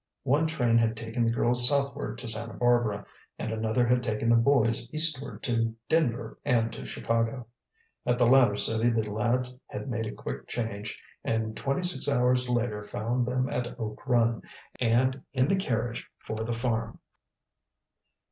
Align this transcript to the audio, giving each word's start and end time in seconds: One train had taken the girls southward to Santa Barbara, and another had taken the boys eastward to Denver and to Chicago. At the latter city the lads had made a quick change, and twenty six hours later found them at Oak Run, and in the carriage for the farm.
One 0.23 0.47
train 0.47 0.79
had 0.79 0.97
taken 0.97 1.23
the 1.23 1.29
girls 1.31 1.69
southward 1.69 2.17
to 2.17 2.27
Santa 2.27 2.55
Barbara, 2.55 3.05
and 3.37 3.51
another 3.53 3.85
had 3.85 4.01
taken 4.01 4.29
the 4.29 4.35
boys 4.35 4.89
eastward 4.91 5.43
to 5.43 5.75
Denver 5.89 6.39
and 6.43 6.73
to 6.73 6.87
Chicago. 6.87 7.45
At 8.03 8.17
the 8.17 8.25
latter 8.25 8.57
city 8.57 8.89
the 8.89 9.11
lads 9.11 9.59
had 9.67 9.89
made 9.91 10.07
a 10.07 10.11
quick 10.11 10.47
change, 10.47 10.99
and 11.23 11.55
twenty 11.55 11.83
six 11.83 12.09
hours 12.09 12.49
later 12.49 12.83
found 12.83 13.27
them 13.27 13.47
at 13.47 13.77
Oak 13.79 14.07
Run, 14.07 14.41
and 14.79 15.21
in 15.33 15.47
the 15.47 15.55
carriage 15.55 16.09
for 16.17 16.35
the 16.35 16.51
farm. 16.55 16.97